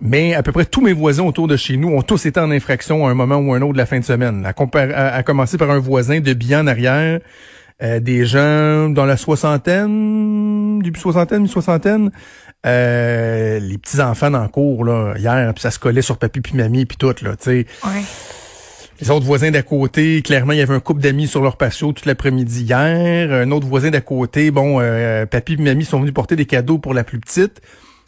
Mais 0.00 0.34
à 0.34 0.42
peu 0.42 0.52
près 0.52 0.64
tous 0.64 0.80
mes 0.80 0.92
voisins 0.92 1.24
autour 1.24 1.48
de 1.48 1.56
chez 1.56 1.76
nous 1.76 1.88
ont 1.88 2.02
tous 2.02 2.24
été 2.26 2.38
en 2.38 2.50
infraction 2.50 3.06
à 3.06 3.10
un 3.10 3.14
moment 3.14 3.36
ou 3.36 3.52
un 3.54 3.62
autre 3.62 3.72
de 3.72 3.78
la 3.78 3.86
fin 3.86 3.98
de 3.98 4.04
semaine. 4.04 4.46
À, 4.46 4.52
compar- 4.52 4.92
à- 4.92 5.14
à 5.14 5.22
commencer 5.22 5.58
par 5.58 5.70
un 5.70 5.78
voisin 5.78 6.20
de 6.20 6.32
bien 6.34 6.60
en 6.60 6.66
arrière, 6.68 7.18
euh, 7.82 7.98
des 8.00 8.24
gens 8.24 8.88
dans 8.90 9.04
la 9.04 9.16
soixantaine, 9.16 10.80
début 10.80 10.98
soixantaine, 11.00 11.42
mi-soixantaine, 11.42 12.10
euh, 12.66 13.58
les 13.60 13.78
petits 13.78 14.00
enfants 14.00 14.30
dans 14.30 14.42
le 14.42 14.48
cours 14.48 14.84
là 14.84 15.14
hier, 15.16 15.52
puis 15.54 15.62
ça 15.62 15.70
se 15.70 15.78
collait 15.78 16.02
sur 16.02 16.18
papy 16.18 16.40
puis 16.40 16.56
mamie 16.56 16.86
puis 16.86 16.96
tout 16.96 17.14
là, 17.22 17.36
tu 17.36 17.44
sais. 17.44 17.66
Ouais. 17.84 18.02
Les 19.00 19.10
autres 19.10 19.26
voisins 19.26 19.52
d'à 19.52 19.62
côté, 19.62 20.22
clairement, 20.22 20.52
il 20.52 20.58
y 20.58 20.62
avait 20.62 20.74
un 20.74 20.80
couple 20.80 21.00
d'amis 21.02 21.28
sur 21.28 21.40
leur 21.40 21.56
patio 21.56 21.92
toute 21.92 22.04
l'après-midi 22.06 22.62
hier. 22.62 23.32
Un 23.32 23.50
autre 23.52 23.68
voisin 23.68 23.90
d'à 23.90 24.00
côté, 24.00 24.50
bon, 24.50 24.78
euh, 24.80 25.24
papy 25.24 25.52
et 25.52 25.56
mamie 25.56 25.84
sont 25.84 26.00
venus 26.00 26.12
porter 26.12 26.34
des 26.34 26.46
cadeaux 26.46 26.78
pour 26.78 26.94
la 26.94 27.04
plus 27.04 27.20
petite. 27.20 27.60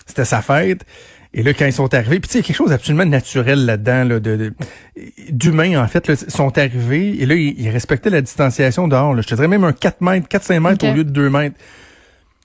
C'était 0.05 0.25
sa 0.25 0.43
fête. 0.43 0.85
Et 1.33 1.43
là, 1.45 1.53
quand 1.55 1.65
ils 1.67 1.73
sont 1.73 1.93
arrivés, 1.95 2.19
puis 2.19 2.29
tu 2.29 2.33
sais, 2.33 2.39
il 2.39 2.43
y 2.43 2.45
a 2.45 2.47
quelque 2.49 2.57
chose 2.57 2.71
d'absolument 2.71 3.05
naturel 3.07 3.65
là-dedans, 3.65 4.03
là, 4.05 4.19
de, 4.21 4.37
de- 4.37 4.53
d'humain, 5.31 5.81
en 5.81 5.87
fait, 5.87 6.09
là, 6.09 6.15
sont 6.17 6.59
arrivés, 6.59 7.23
et 7.23 7.27
là, 7.27 7.35
ils, 7.37 7.55
ils 7.61 7.71
respectaient 7.71 8.11
la 8.11 8.21
distanciation 8.21 8.89
dehors. 8.89 9.15
Là. 9.15 9.23
Je 9.23 9.29
te 9.29 9.35
dirais 9.37 9.47
même 9.47 9.63
un 9.63 9.73
4 9.73 10.01
mètres, 10.01 10.27
4-5 10.29 10.59
mètres 10.61 10.85
au 10.85 10.95
lieu 10.97 11.05
de 11.05 11.11
2 11.11 11.31
mètres. 11.31 11.55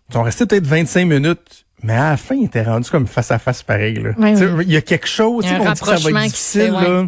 Ils 0.10 0.14
sont 0.14 0.22
restés 0.22 0.46
peut-être 0.46 0.68
25 0.68 1.06
minutes, 1.08 1.66
mais 1.82 1.94
à 1.94 2.12
la 2.12 2.18
fin, 2.18 2.36
ils 2.36 2.46
étaient 2.46 2.62
rendus 2.62 2.90
comme 2.92 3.08
face 3.08 3.32
à 3.32 3.40
face 3.40 3.64
pareil. 3.64 3.96
Là. 3.96 4.12
Oui, 4.20 4.36
oui. 4.58 4.66
Il 4.68 4.74
y 4.74 4.78
a 4.78 4.82
quelque 4.82 5.08
chose, 5.08 5.46
on 5.62 5.64
dit 5.74 5.80
que 5.80 5.86
ça 5.88 5.92
va 6.04 6.10
être 6.10 6.16
difficile, 6.28 6.62
fait, 6.62 6.70
ouais. 6.70 6.88
là. 6.88 7.08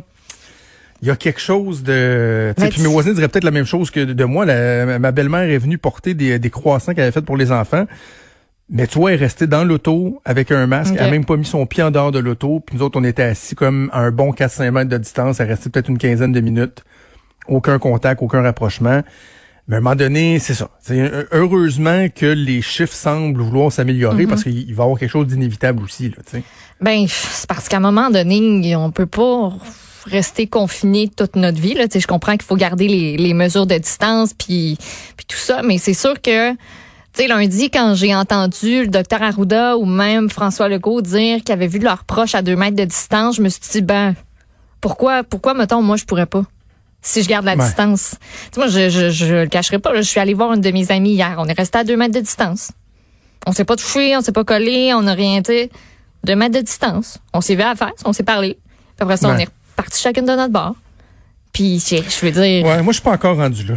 Il 1.03 1.07
y 1.07 1.11
a 1.11 1.15
quelque 1.15 1.39
chose 1.39 1.83
de... 1.83 2.53
Puis 2.57 2.69
tu- 2.77 2.81
mes 2.81 2.87
voisins 2.87 3.13
diraient 3.13 3.27
peut-être 3.27 3.43
la 3.43 3.51
même 3.51 3.65
chose 3.67 3.91
que 3.91 3.99
de, 3.99 4.13
de 4.13 4.23
moi. 4.23 4.45
La- 4.47 4.97
ma 4.97 5.11
belle-mère 5.11 5.43
est 5.43 5.59
venue 5.59 5.77
porter 5.77 6.15
des, 6.15 6.39
des 6.39 6.49
croissants 6.49 6.95
qu'elle 6.95 7.03
avait 7.03 7.11
fait 7.11 7.21
pour 7.21 7.37
les 7.37 7.51
enfants. 7.51 7.85
Mais 8.69 8.85
tu 8.87 8.99
vois, 8.99 9.11
elle 9.13 9.19
est 9.21 9.23
restée 9.23 9.47
dans 9.47 9.63
l'auto 9.63 10.21
avec 10.25 10.51
un 10.51 10.67
masque. 10.67 10.91
Ok. 10.93 10.97
Elle 10.99 11.07
a 11.07 11.11
même 11.11 11.23
pas 11.25 11.37
mis 11.37 11.45
son 11.45 11.65
pied 11.65 11.83
en 11.83 11.91
dehors 11.91 12.11
de 12.11 12.19
l'auto. 12.19 12.59
Puis 12.65 12.75
nous 12.75 12.83
autres, 12.83 12.99
on 12.99 13.03
était 13.05 13.23
assis 13.23 13.55
comme 13.55 13.89
à 13.93 14.01
un 14.01 14.11
bon 14.11 14.31
4-5 14.31 14.71
mètres 14.71 14.89
de 14.89 14.97
distance. 14.97 15.39
Elle 15.39 15.47
restait 15.47 15.69
peut-être 15.69 15.89
une 15.89 15.97
quinzaine 15.97 16.33
de 16.33 16.41
minutes. 16.41 16.83
Aucun 17.47 17.79
contact, 17.79 18.21
aucun 18.21 18.41
rapprochement. 18.41 19.03
Mais 19.69 19.75
à 19.75 19.79
un 19.79 19.81
moment 19.81 19.95
donné, 19.95 20.39
c'est 20.39 20.53
ça. 20.53 20.69
C'est, 20.81 21.11
heureusement 21.31 22.07
que 22.13 22.25
les 22.25 22.61
chiffres 22.61 22.93
semblent 22.93 23.41
vouloir 23.41 23.71
s'améliorer 23.71 24.23
Mhm. 24.23 24.29
parce 24.29 24.43
qu'il 24.43 24.57
il 24.57 24.75
va 24.75 24.83
y 24.83 24.85
avoir 24.85 24.99
quelque 24.99 25.11
chose 25.11 25.27
d'inévitable 25.27 25.83
aussi. 25.83 26.09
Là, 26.09 26.17
tu 26.25 26.37
sais. 26.37 26.43
Ben, 26.81 27.05
c'est 27.07 27.47
parce 27.47 27.67
qu'à 27.69 27.77
un 27.77 27.81
moment 27.81 28.09
donné, 28.09 28.75
on 28.75 28.91
peut 28.91 29.05
pas 29.07 29.53
rester 30.05 30.47
confiné 30.47 31.09
toute 31.13 31.35
notre 31.35 31.59
vie. 31.59 31.73
Là. 31.73 31.85
Je 31.93 32.07
comprends 32.07 32.33
qu'il 32.33 32.43
faut 32.43 32.55
garder 32.55 32.87
les, 32.87 33.17
les 33.17 33.33
mesures 33.33 33.65
de 33.67 33.77
distance 33.77 34.33
puis, 34.33 34.77
puis 35.17 35.25
tout 35.25 35.37
ça, 35.37 35.61
mais 35.63 35.77
c'est 35.77 35.93
sûr 35.93 36.21
que 36.21 36.53
tu 37.17 37.23
sais, 37.23 37.27
lundi, 37.27 37.69
quand 37.71 37.95
j'ai 37.95 38.13
entendu 38.13 38.81
le 38.83 38.87
docteur 38.87 39.23
Arruda 39.23 39.75
ou 39.77 39.85
même 39.85 40.29
François 40.29 40.69
Legault 40.69 41.01
dire 41.01 41.43
qu'ils 41.43 41.53
avaient 41.53 41.67
vu 41.67 41.79
leurs 41.79 42.03
proches 42.03 42.35
à 42.35 42.41
deux 42.41 42.55
mètres 42.55 42.75
de 42.75 42.85
distance, 42.85 43.37
je 43.37 43.41
me 43.41 43.49
suis 43.49 43.61
dit, 43.71 43.81
ben, 43.81 44.13
pourquoi, 44.81 45.23
pourquoi, 45.23 45.53
mettons, 45.53 45.81
moi, 45.81 45.95
je 45.97 46.05
pourrais 46.05 46.25
pas? 46.27 46.43
Si 47.01 47.23
je 47.23 47.27
garde 47.29 47.45
la 47.45 47.55
Ouais. 47.55 47.63
distance. 47.65 48.15
Tu 48.19 48.25
sais, 48.53 48.59
moi, 48.59 48.67
je, 48.67 48.89
je, 48.89 49.09
je 49.09 49.33
le 49.33 49.47
cacherai 49.47 49.79
pas. 49.79 49.93
là. 49.93 50.01
Je 50.01 50.07
suis 50.07 50.19
allée 50.19 50.33
voir 50.33 50.53
une 50.53 50.61
de 50.61 50.71
mes 50.71 50.91
amies 50.91 51.13
hier. 51.13 51.35
On 51.39 51.45
est 51.45 51.57
resté 51.57 51.77
à 51.79 51.83
deux 51.83 51.95
mètres 51.97 52.13
de 52.15 52.19
distance. 52.19 52.71
On 53.45 53.51
s'est 53.51 53.65
pas 53.65 53.75
touché, 53.75 54.15
on 54.17 54.21
s'est 54.21 54.31
pas 54.31 54.43
collé, 54.43 54.93
on 54.93 55.03
n'a 55.03 55.13
rien, 55.13 55.41
sais. 55.45 55.69
Deux 56.23 56.35
mètres 56.35 56.55
de 56.55 56.61
distance. 56.61 57.17
On 57.33 57.41
s'est 57.41 57.55
vu 57.55 57.61
à 57.61 57.69
la 57.69 57.75
face, 57.75 57.93
on 58.03 58.13
s'est 58.13 58.23
parlé. 58.23 58.57
Puis 58.95 59.03
après 59.03 59.17
ça, 59.17 59.29
on 59.29 59.37
est 59.37 59.47
reparti 59.71 60.01
chacune 60.01 60.25
de 60.25 60.33
notre 60.35 60.51
bord. 60.51 60.75
Puis, 61.53 61.79
je 61.79 61.95
je 61.97 62.25
veux 62.25 62.31
dire, 62.31 62.65
Ouais, 62.65 62.81
moi 62.83 62.91
je 62.91 62.97
suis 62.97 63.01
pas 63.03 63.13
encore 63.13 63.37
rendu 63.37 63.63
là. 63.63 63.75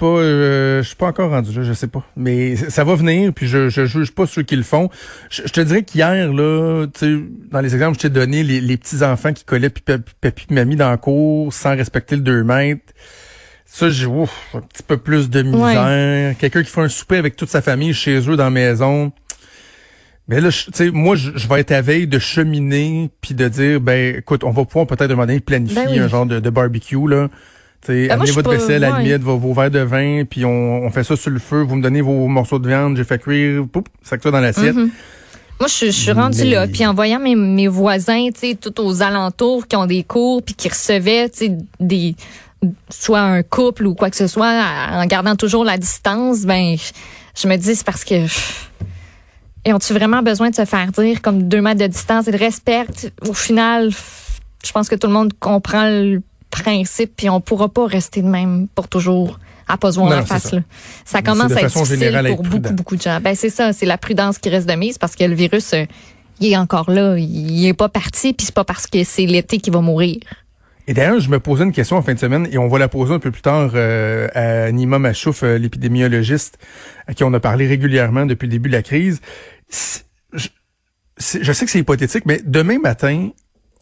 Je 0.00 0.04
suis 0.06 0.12
pas, 0.12 0.20
euh, 0.20 0.82
je 0.82 0.86
suis 0.86 0.96
pas 0.96 1.06
encore 1.06 1.30
rendu 1.30 1.52
là, 1.58 1.64
je 1.64 1.72
sais 1.72 1.88
pas. 1.88 2.04
Mais 2.16 2.54
ça 2.54 2.84
va 2.84 2.94
venir, 2.94 3.32
puis 3.34 3.48
je, 3.48 3.68
je 3.68 3.84
juge 3.84 4.12
pas 4.12 4.26
ceux 4.26 4.42
qui 4.42 4.54
le 4.54 4.62
font. 4.62 4.90
Je, 5.28 5.42
je 5.44 5.52
te 5.52 5.60
dirais 5.60 5.82
qu'hier 5.82 6.32
là, 6.32 6.86
dans 7.50 7.60
les 7.60 7.74
exemples 7.74 7.96
que 7.96 8.02
je 8.02 8.08
t'ai 8.08 8.14
donné, 8.14 8.44
les, 8.44 8.60
les 8.60 8.76
petits 8.76 9.02
enfants 9.02 9.32
qui 9.32 9.44
collaient 9.44 9.70
puis 9.70 9.82
papi, 9.82 10.46
puis 10.46 10.54
mamie 10.54 10.76
dans 10.76 10.88
la 10.88 10.98
cour 10.98 11.52
sans 11.52 11.74
respecter 11.76 12.14
le 12.14 12.22
2 12.22 12.44
mètres. 12.44 12.92
Ça, 13.66 13.90
j'ai 13.90 14.06
ouf, 14.06 14.30
un 14.54 14.60
petit 14.60 14.84
peu 14.84 14.98
plus 14.98 15.30
de 15.30 15.42
misère. 15.42 16.34
Quelqu'un 16.38 16.62
qui 16.62 16.70
fait 16.70 16.80
un 16.80 16.88
souper 16.88 17.16
avec 17.16 17.34
toute 17.34 17.50
sa 17.50 17.60
famille 17.60 17.92
chez 17.92 18.18
eux 18.30 18.36
dans 18.36 18.44
la 18.44 18.50
maison. 18.50 19.10
Mais 20.28 20.40
là, 20.40 20.50
tu 20.52 20.70
sais, 20.72 20.90
moi, 20.90 21.16
je, 21.16 21.32
je 21.34 21.48
vais 21.48 21.60
être 21.60 21.72
à 21.72 21.80
veille 21.82 22.06
de 22.06 22.18
cheminer 22.20 23.10
puis 23.20 23.34
de 23.34 23.48
dire, 23.48 23.80
ben, 23.80 24.16
écoute, 24.16 24.44
on 24.44 24.50
va 24.50 24.64
pouvoir 24.64 24.86
peut-être 24.86 25.08
donné 25.08 25.40
planifier 25.40 25.84
Ben 25.84 25.90
oui. 25.90 25.98
un 25.98 26.08
genre 26.08 26.26
de, 26.26 26.38
de 26.38 26.50
barbecue 26.50 27.08
là. 27.08 27.28
Tu 27.80 27.92
sais, 27.92 27.92
Ben, 27.92 28.06
moi, 28.06 28.14
amenez 28.14 28.26
je 28.26 28.32
suis 28.32 28.42
votre 28.42 28.50
vaisselle, 28.50 28.84
à 28.84 28.90
la 28.90 29.00
limite, 29.00 29.22
vos, 29.22 29.38
vos 29.38 29.52
verres 29.54 29.70
de 29.70 29.78
vin, 29.80 30.24
puis 30.24 30.44
on, 30.44 30.50
on 30.84 30.90
fait 30.90 31.04
ça 31.04 31.16
sur 31.16 31.30
le 31.30 31.38
feu. 31.38 31.62
Vous 31.62 31.76
me 31.76 31.82
donnez 31.82 32.00
vos 32.00 32.26
morceaux 32.26 32.58
de 32.58 32.68
viande, 32.68 32.96
j'ai 32.96 33.04
fait 33.04 33.18
cuire, 33.20 33.64
poup, 33.72 33.88
sac 34.02 34.22
ça 34.22 34.30
dans 34.30 34.40
l'assiette. 34.40 34.74
Mhm. 34.74 34.90
Moi, 35.60 35.68
je, 35.68 35.86
je 35.86 35.90
suis 35.90 36.12
rendue 36.12 36.38
Mais- 36.44 36.50
là. 36.50 36.66
Puis 36.68 36.86
en 36.86 36.94
voyant 36.94 37.18
mes, 37.18 37.34
mes 37.34 37.66
voisins, 37.68 38.28
tu 38.32 38.40
sais, 38.50 38.54
tout 38.54 38.80
aux 38.80 39.02
alentours, 39.02 39.66
qui 39.66 39.76
ont 39.76 39.86
des 39.86 40.04
cours, 40.04 40.42
puis 40.42 40.54
qui 40.54 40.68
recevaient, 40.68 41.28
tu 41.30 41.38
sais, 41.46 41.56
des 41.80 42.14
soit 42.90 43.20
un 43.20 43.42
couple 43.44 43.86
ou 43.86 43.94
quoi 43.94 44.10
que 44.10 44.16
ce 44.16 44.26
soit, 44.26 44.64
en 44.92 45.06
gardant 45.06 45.36
toujours 45.36 45.64
la 45.64 45.78
distance, 45.78 46.42
ben, 46.42 46.76
je, 46.76 46.90
je 47.42 47.46
me 47.48 47.56
dis, 47.56 47.76
c'est 47.76 47.86
parce 47.86 48.04
que... 48.04 48.24
Et 49.64 49.72
ont-tu 49.72 49.92
vraiment 49.92 50.22
besoin 50.22 50.50
de 50.50 50.54
se 50.54 50.64
faire 50.64 50.90
dire 50.92 51.20
comme 51.22 51.42
deux 51.44 51.60
mètres 51.60 51.80
de 51.80 51.86
distance 51.86 52.26
et 52.26 52.32
de 52.32 52.36
respect? 52.38 52.86
Au 53.28 53.34
final, 53.34 53.90
je 54.64 54.72
pense 54.72 54.88
que 54.88 54.94
tout 54.96 55.06
le 55.08 55.12
monde 55.12 55.32
comprend 55.38 55.84
le 55.88 56.22
principe, 56.50 57.12
puis 57.16 57.28
on 57.28 57.40
pourra 57.40 57.68
pas 57.68 57.86
rester 57.86 58.22
de 58.22 58.28
même 58.28 58.68
pour 58.74 58.88
toujours 58.88 59.38
à 59.68 59.76
pas 59.76 59.92
se 59.92 59.98
voir 59.98 60.10
Non, 60.10 60.18
en 60.18 60.24
face. 60.24 60.44
ça. 60.44 60.56
Là. 60.56 60.62
Ça 61.04 61.18
Mais 61.18 61.24
commence 61.24 61.52
à 61.52 61.60
être 61.60 61.66
difficile 61.66 61.98
générale 61.98 62.26
pour 62.34 62.44
être 62.44 62.50
beaucoup, 62.50 62.74
beaucoup 62.74 62.96
de 62.96 63.02
gens. 63.02 63.20
Ben, 63.20 63.34
c'est 63.34 63.50
ça, 63.50 63.72
c'est 63.72 63.86
la 63.86 63.98
prudence 63.98 64.38
qui 64.38 64.48
reste 64.48 64.68
de 64.68 64.74
mise 64.74 64.98
parce 64.98 65.14
que 65.14 65.24
le 65.24 65.34
virus, 65.34 65.74
euh, 65.74 65.84
il 66.40 66.52
est 66.52 66.56
encore 66.56 66.90
là. 66.90 67.16
Il 67.18 67.66
est 67.66 67.74
pas 67.74 67.88
parti, 67.88 68.32
puis 68.32 68.46
c'est 68.46 68.54
pas 68.54 68.64
parce 68.64 68.86
que 68.86 69.04
c'est 69.04 69.26
l'été 69.26 69.58
qu'il 69.58 69.72
va 69.72 69.80
mourir. 69.80 70.16
Et 70.86 70.94
d'ailleurs, 70.94 71.20
je 71.20 71.28
me 71.28 71.38
posais 71.38 71.64
une 71.64 71.72
question 71.72 71.98
en 71.98 72.02
fin 72.02 72.14
de 72.14 72.18
semaine 72.18 72.48
et 72.50 72.56
on 72.56 72.66
va 72.66 72.78
la 72.78 72.88
poser 72.88 73.12
un 73.12 73.18
peu 73.18 73.30
plus 73.30 73.42
tard 73.42 73.72
euh, 73.74 74.28
à 74.34 74.72
Nima 74.72 74.98
Machouf, 74.98 75.42
euh, 75.42 75.58
l'épidémiologiste, 75.58 76.56
à 77.06 77.12
qui 77.12 77.24
on 77.24 77.34
a 77.34 77.40
parlé 77.40 77.66
régulièrement 77.66 78.24
depuis 78.24 78.46
le 78.46 78.52
début 78.52 78.70
de 78.70 78.74
la 78.74 78.82
crise. 78.82 79.20
Je, 80.32 80.48
sais 81.18 81.64
que 81.66 81.70
c'est 81.70 81.78
hypothétique, 81.78 82.24
mais 82.24 82.40
demain 82.42 82.78
matin, 82.78 83.28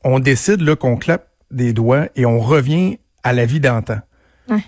on 0.02 0.18
décide 0.18 0.74
qu'on 0.74 0.96
clappe 0.96 1.28
des 1.50 1.72
doigts 1.72 2.08
et 2.16 2.26
on 2.26 2.40
revient 2.40 2.98
à 3.22 3.32
la 3.32 3.46
vie 3.46 3.60
d'antan. 3.60 3.98
Ouais. 4.48 4.64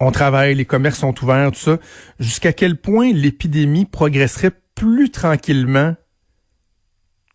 On 0.00 0.10
travaille, 0.10 0.54
les 0.54 0.64
commerces 0.64 0.98
sont 0.98 1.14
ouverts, 1.22 1.52
tout 1.52 1.60
ça. 1.60 1.78
Jusqu'à 2.18 2.52
quel 2.52 2.76
point 2.76 3.12
l'épidémie 3.12 3.84
progresserait 3.84 4.50
plus 4.74 5.10
tranquillement 5.10 5.94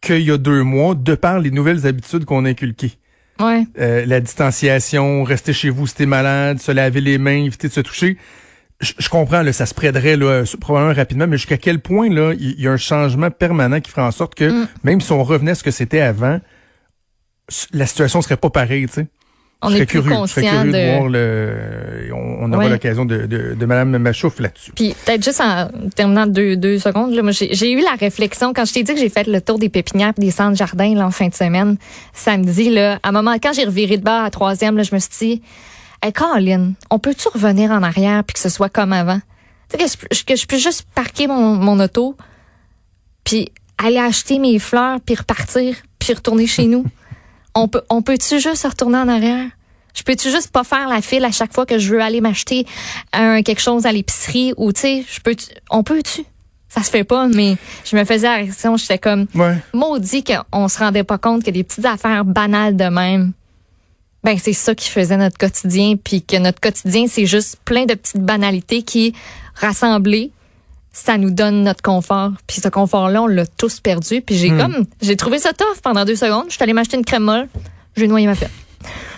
qu'il 0.02 0.22
y 0.22 0.32
a 0.32 0.38
deux 0.38 0.64
mois, 0.64 0.96
de 0.96 1.16
par 1.16 1.40
les 1.40 1.52
nouvelles 1.52 1.88
habitudes 1.88 2.26
qu'on 2.26 2.46
a 2.46 2.50
inculquées? 2.50 2.94
Ouais. 3.40 3.66
Euh, 3.80 4.06
la 4.06 4.20
distanciation, 4.20 5.24
rester 5.24 5.54
chez 5.54 5.70
vous 5.70 5.88
si 5.88 5.96
t'es 5.96 6.06
malade, 6.06 6.60
se 6.60 6.72
laver 6.72 7.02
les 7.02 7.18
mains, 7.18 7.44
éviter 7.46 7.68
de 7.68 7.74
se 7.74 7.82
toucher. 7.82 8.18
Je, 8.80 8.94
je 8.98 9.10
comprends, 9.10 9.42
là, 9.42 9.54
ça 9.54 9.66
se 9.66 9.74
prêterait 9.74 10.18
là, 10.18 10.44
probablement 10.60 10.94
rapidement, 10.94 11.28
mais 11.28 11.38
jusqu'à 11.38 11.58
quel 11.58 11.80
point 11.80 12.10
là, 12.10 12.34
il 12.38 12.60
y, 12.60 12.68
a 12.68 12.72
un 12.72 12.78
changement 12.78 13.32
permanent 13.32 13.80
qui 13.80 13.90
ferait 13.90 14.04
en 14.04 14.12
sorte 14.12 14.36
que 14.36 14.64
Mm. 14.64 14.68
même 14.84 15.02
si 15.02 15.12
on 15.12 15.24
revenait 15.24 15.52
à 15.52 15.56
ce 15.56 15.64
que 15.64 15.72
c'était 15.72 16.02
avant, 16.02 16.40
la 17.74 17.86
situation 17.86 18.22
serait 18.22 18.38
pas 18.38 18.50
pareille, 18.50 18.88
tu 18.88 18.94
sais. 18.94 19.08
On 19.64 19.70
je 19.70 19.78
est 19.78 19.86
plus 19.88 20.02
curieux, 20.04 20.12
conscient 20.16 20.66
de, 20.66 20.72
de... 20.72 20.98
voir 20.98 21.10
le. 21.10 22.12
On, 22.14 22.44
on 22.46 22.54
aura 22.54 22.66
Ouais. 22.66 22.70
l'occasion 22.70 23.06
de, 23.06 23.26
de, 23.26 23.56
de 23.56 23.66
Madame 23.66 23.98
Machouf 23.98 24.40
là-dessus. 24.40 24.72
Puis 24.76 24.96
peut-être 25.04 25.24
juste 25.26 25.42
en 25.42 25.70
terminant 25.96 26.28
deux, 26.28 26.56
deux 26.56 26.78
secondes, 26.78 27.12
là, 27.16 27.24
moi 27.24 27.32
j'ai 27.32 27.72
eu 27.72 27.82
la 27.82 27.96
réflexion 28.00 28.54
quand 28.54 28.66
je 28.66 28.74
t'ai 28.74 28.84
dit 28.84 28.94
que 28.94 29.00
j'ai 29.00 29.10
fait 29.10 29.26
le 29.26 29.42
tour 29.42 29.58
des 29.58 29.70
pépinières 29.70 30.14
et 30.16 30.22
des 30.22 30.30
centres 30.30 30.56
jardins 30.56 30.94
là, 30.94 31.08
en 31.08 31.12
fin 31.12 31.28
de 31.28 31.34
semaine, 31.34 31.78
samedi 32.14 32.70
là, 32.70 33.00
à 33.02 33.10
un 33.10 33.12
moment 33.12 33.34
quand 33.42 33.52
j'ai 33.54 33.64
reviré 33.66 33.98
de 33.98 34.04
bord 34.04 34.22
à 34.24 34.30
troisième, 34.30 34.78
là, 34.78 34.84
je 34.84 34.94
me 34.94 35.00
suis 35.00 35.10
dit, 35.18 35.42
hey, 36.04 36.14
Caroline, 36.14 36.76
on 36.92 37.00
peut-tu 37.00 37.28
revenir 37.30 37.72
en 37.72 37.82
arrière 37.82 38.24
puis 38.24 38.36
que 38.36 38.40
ce 38.40 38.50
soit 38.50 38.70
comme 38.70 38.94
avant, 38.94 39.20
tu 39.70 39.80
sais 39.80 39.84
que, 40.08 40.08
je- 40.16 40.24
que 40.24 40.36
je 40.36 40.46
peux 40.46 40.58
juste 40.60 40.86
parquer 40.94 41.26
mon, 41.26 41.56
mon 41.56 41.80
auto 41.80 42.16
puis 43.24 43.52
aller 43.84 43.98
acheter 43.98 44.38
mes 44.38 44.60
fleurs 44.60 45.00
puis 45.04 45.16
repartir 45.16 45.76
puis 45.98 46.14
retourner 46.14 46.46
chez 46.46 46.68
nous. 46.68 46.86
on 47.58 47.68
peut 47.68 47.82
on 47.90 48.02
peut-tu 48.02 48.40
juste 48.40 48.66
retourner 48.66 48.98
en 48.98 49.08
arrière? 49.08 49.46
Je 49.96 50.04
peux-tu 50.04 50.30
juste 50.30 50.52
pas 50.52 50.64
faire 50.64 50.88
la 50.88 51.02
file 51.02 51.26
à 51.26 51.32
chaque 51.32 51.54
fois 51.54 51.66
que 51.66 51.80
je 51.80 51.92
veux 51.92 52.02
aller 52.02 52.22
m'acheter 52.22 52.66
un 53.14 53.42
quelque 53.42 53.62
chose 53.62 53.86
à 53.88 53.92
l'épicerie 53.92 54.54
ou 54.56 54.72
tu 54.72 54.82
sais, 54.82 55.06
je 55.12 55.20
peux 55.22 55.36
on 55.72 55.84
peut-tu? 55.84 56.24
Ça 56.70 56.84
se 56.84 56.90
fait 56.92 57.04
pas 57.04 57.28
mais 57.28 57.58
je 57.84 57.96
me 57.96 58.04
faisais 58.06 58.28
la 58.28 58.36
réaction, 58.36 58.78
j'étais 58.78 59.00
comme 59.00 59.26
Ouais. 59.34 59.58
maudit 59.74 60.24
qu'on 60.24 60.68
se 60.68 60.78
rendait 60.78 61.04
pas 61.04 61.18
compte 61.18 61.44
que 61.44 61.50
des 61.52 61.64
petites 61.64 61.86
affaires 61.86 62.26
banales 62.26 62.76
de 62.78 62.86
même. 62.86 63.32
Ben 64.24 64.38
c'est 64.38 64.54
ça 64.54 64.76
qui 64.76 64.90
faisait 64.90 65.18
notre 65.18 65.38
quotidien 65.38 65.96
puis 65.96 66.22
que 66.22 66.38
notre 66.38 66.60
quotidien 66.60 67.06
c'est 67.08 67.26
juste 67.26 67.58
plein 67.66 67.86
de 67.86 67.94
petites 67.96 68.22
banalités 68.22 68.84
qui 68.84 69.14
rassemblées 69.56 70.32
ça 71.04 71.18
nous 71.18 71.30
donne 71.32 71.64
notre 71.64 71.82
confort. 71.82 72.32
Puis 72.48 72.60
ce 72.62 72.70
confort-là, 72.70 73.22
on 73.24 73.28
l'a 73.28 73.46
tous 73.46 73.80
perdu. 73.80 74.22
Puis 74.22 74.36
j'ai 74.36 74.50
comme, 74.50 74.86
j'ai 75.02 75.16
trouvé 75.16 75.38
ça 75.40 75.54
tough 75.54 75.80
pendant 75.84 76.06
deux 76.06 76.16
secondes. 76.16 76.46
Je 76.48 76.54
suis 76.54 76.64
allée 76.64 76.74
m'acheter 76.74 76.98
une 76.98 77.06
crème 77.06 77.24
molle. 77.24 77.48
J'ai 77.96 78.08
noyé 78.08 78.26
ma 78.28 78.36
pelle. 78.36 78.50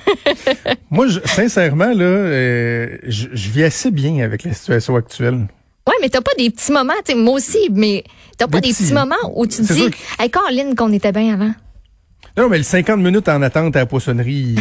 Moi, 0.92 1.08
je- 1.08 1.20
sincèrement, 1.26 1.88
là, 1.94 2.04
euh, 2.04 2.98
je, 3.04 3.28
je 3.32 3.50
vis 3.50 3.64
assez 3.64 3.92
bien 3.92 4.24
avec 4.24 4.44
la 4.44 4.54
situation 4.54 4.96
actuelle. 4.96 5.48
Ouais, 5.88 5.94
mais 6.02 6.10
t'as 6.10 6.22
pas 6.22 6.32
des 6.38 6.50
petits 6.50 6.72
moments, 6.72 6.94
moi 7.16 7.34
aussi, 7.34 7.70
mais 7.72 8.04
t'as 8.38 8.48
pas 8.48 8.60
Des 8.62 8.68
des, 8.70 8.74
petits, 8.74 8.84
petits 8.84 8.94
hein. 8.94 9.06
moments 9.06 9.34
où 9.40 9.48
tu 9.48 9.62
te 9.64 9.74
dis, 9.74 9.90
que- 9.90 10.24
hey, 10.24 10.30
Caroline, 10.30 10.76
qu'on 10.76 10.92
était 10.94 11.12
bien 11.12 11.34
avant. 11.34 11.52
Non, 12.38 12.48
mais 12.48 12.58
le 12.58 12.64
50 12.64 13.00
minutes 13.00 13.28
en 13.28 13.42
attente 13.42 13.76
à 13.76 13.80
la 13.80 13.86
poissonnerie, 13.86 14.56
il, 14.56 14.60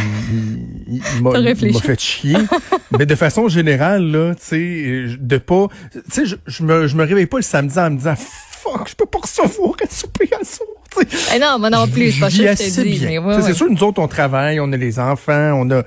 il- 0.87 1.01
il- 1.17 1.23
m'a 1.23 1.79
fait 1.79 1.99
chier. 1.99 2.35
mais 2.97 3.05
de 3.05 3.15
façon 3.15 3.47
générale, 3.47 4.03
là, 4.11 4.33
tu 4.35 4.41
sais, 4.43 5.05
de 5.19 5.37
pas... 5.37 5.67
Tu 5.93 5.99
sais, 6.11 6.25
je, 6.25 6.35
je 6.47 6.63
me, 6.63 6.87
je 6.87 6.95
me 6.95 7.05
réveille 7.05 7.25
pas 7.27 7.37
le 7.37 7.43
samedi 7.43 7.77
en 7.79 7.91
me 7.91 7.97
disant 7.97 8.15
«Fuck, 8.17 8.89
je 8.89 8.95
peux 8.95 9.05
pas 9.05 9.19
recevoir 9.19 9.73
un 9.83 9.87
souper 9.89 10.29
à 10.39 10.43
soir.» 10.43 10.67
Tu 11.09 11.17
sais, 11.17 11.35
Eh 11.35 11.39
non, 11.39 11.57
moi 11.59 11.69
non 11.69 11.87
plus, 11.87 12.11
c'est 12.13 12.19
pas 12.19 12.29
je 12.29 12.43
ça 12.43 12.55
que 12.55 12.63
je 12.63 12.81
dis. 12.81 13.05
ouais, 13.07 13.17
ouais. 13.19 13.41
C'est 13.43 13.53
sûr, 13.53 13.67
nous 13.69 13.83
autres, 13.83 14.01
on 14.01 14.07
travaille, 14.07 14.59
on 14.59 14.71
a 14.73 14.77
les 14.77 14.99
enfants, 14.99 15.53
on 15.55 15.69
a... 15.71 15.83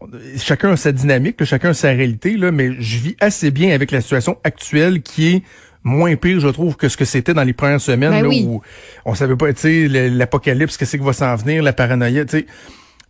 on 0.00 0.06
a- 0.06 0.38
Chacun 0.38 0.70
a 0.72 0.76
sa 0.76 0.92
dynamique, 0.92 1.40
là, 1.40 1.46
chacun 1.46 1.70
a 1.70 1.74
sa 1.74 1.88
réalité, 1.88 2.36
là, 2.36 2.52
mais 2.52 2.70
je 2.78 2.98
vis 2.98 3.16
assez 3.20 3.50
bien 3.50 3.74
avec 3.74 3.90
la 3.90 4.00
situation 4.00 4.38
actuelle 4.44 5.02
qui 5.02 5.28
est 5.28 5.42
moins 5.84 6.16
pire, 6.16 6.40
je 6.40 6.48
trouve, 6.48 6.76
que 6.76 6.88
ce 6.88 6.96
que 6.96 7.04
c'était 7.04 7.34
dans 7.34 7.44
les 7.44 7.52
premières 7.52 7.80
semaines, 7.80 8.10
Ben 8.10 8.22
là, 8.22 8.28
oui. 8.28 8.44
où 8.48 8.62
on 9.04 9.14
savait 9.14 9.36
pas, 9.36 9.52
tu 9.52 9.60
sais, 9.60 10.08
l'apocalypse, 10.08 10.76
qu'est-ce 10.76 10.96
qui 10.96 11.02
va 11.04 11.12
s'en 11.12 11.36
venir, 11.36 11.62
la 11.62 11.72
paranoïa, 11.72 12.24
tu 12.24 12.38
sais. 12.38 12.46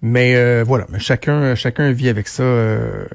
Mais 0.03 0.35
euh, 0.37 0.65
voilà, 0.67 0.87
mais 0.91 0.99
chacun, 0.99 1.55
chacun 1.55 1.91
vit 1.93 2.09
avec 2.11 2.29
ça 2.29 2.43
euh, 2.43 3.07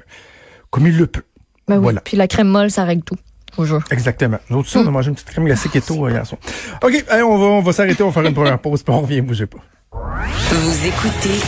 comme 0.70 0.86
il 0.86 0.96
le 0.96 1.06
peut. 1.06 1.22
Ben 1.68 1.76
oui. 1.76 1.82
Voilà. 1.82 2.00
Puis 2.00 2.16
la 2.16 2.26
crème 2.26 2.48
molle, 2.48 2.70
ça 2.70 2.84
règle 2.84 3.02
tout. 3.02 3.16
Jure. 3.62 3.84
Exactement. 3.90 4.38
Nous 4.48 4.56
autres, 4.58 4.68
aussi, 4.68 4.78
on 4.78 4.84
Mm. 4.84 4.88
a 4.88 4.90
mangé 4.90 5.08
une 5.10 5.14
petite 5.14 5.28
crème 5.28 5.44
glacée 5.44 5.68
keto 5.68 6.06
euh, 6.06 6.10
hier 6.10 6.24
soir. 6.26 6.40
OK, 6.82 7.04
allez, 7.10 7.22
on 7.22 7.36
va, 7.36 7.44
on 7.44 7.60
va 7.60 7.72
s'arrêter, 7.72 8.02
on 8.02 8.08
va 8.08 8.12
faire 8.12 8.24
une 8.28 8.34
première 8.34 8.58
pause, 8.58 8.82
puis 8.82 8.94
on 8.94 9.02
revient, 9.02 9.20
bougez 9.20 9.46
pas. 9.46 9.58
Vous 9.92 10.86
écoutez 10.86 11.38